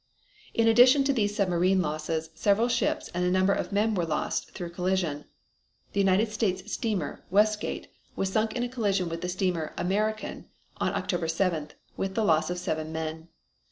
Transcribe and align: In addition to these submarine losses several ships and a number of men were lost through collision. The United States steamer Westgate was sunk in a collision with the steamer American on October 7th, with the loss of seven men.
In 0.55 0.67
addition 0.67 1.03
to 1.03 1.13
these 1.13 1.35
submarine 1.35 1.79
losses 1.79 2.31
several 2.33 2.67
ships 2.69 3.09
and 3.09 3.23
a 3.23 3.29
number 3.29 3.53
of 3.53 3.71
men 3.71 3.93
were 3.93 4.03
lost 4.03 4.49
through 4.49 4.71
collision. 4.71 5.25
The 5.93 5.99
United 5.99 6.31
States 6.31 6.73
steamer 6.73 7.23
Westgate 7.29 7.87
was 8.15 8.31
sunk 8.33 8.55
in 8.55 8.63
a 8.63 8.67
collision 8.67 9.09
with 9.09 9.21
the 9.21 9.29
steamer 9.29 9.75
American 9.77 10.47
on 10.77 10.95
October 10.95 11.27
7th, 11.27 11.73
with 11.97 12.15
the 12.15 12.25
loss 12.25 12.49
of 12.49 12.57
seven 12.57 12.91
men. 12.91 13.27